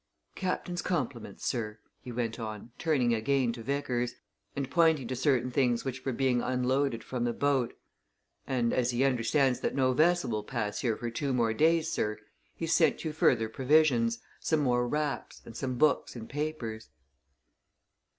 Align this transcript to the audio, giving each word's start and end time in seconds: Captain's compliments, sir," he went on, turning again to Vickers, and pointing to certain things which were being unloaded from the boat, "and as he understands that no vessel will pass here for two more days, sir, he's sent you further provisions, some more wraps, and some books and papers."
Captain's 0.33 0.81
compliments, 0.81 1.45
sir," 1.45 1.77
he 1.99 2.11
went 2.11 2.39
on, 2.39 2.71
turning 2.79 3.13
again 3.13 3.53
to 3.53 3.61
Vickers, 3.61 4.15
and 4.55 4.67
pointing 4.71 5.07
to 5.07 5.15
certain 5.15 5.51
things 5.51 5.85
which 5.85 6.03
were 6.03 6.11
being 6.11 6.41
unloaded 6.41 7.03
from 7.03 7.23
the 7.23 7.33
boat, 7.33 7.77
"and 8.47 8.73
as 8.73 8.89
he 8.89 9.03
understands 9.03 9.59
that 9.59 9.75
no 9.75 9.93
vessel 9.93 10.31
will 10.31 10.43
pass 10.43 10.79
here 10.79 10.97
for 10.97 11.11
two 11.11 11.35
more 11.35 11.53
days, 11.53 11.91
sir, 11.91 12.17
he's 12.55 12.73
sent 12.73 13.05
you 13.05 13.13
further 13.13 13.47
provisions, 13.47 14.17
some 14.39 14.61
more 14.61 14.87
wraps, 14.87 15.39
and 15.45 15.55
some 15.55 15.75
books 15.77 16.15
and 16.15 16.27
papers." 16.29 16.89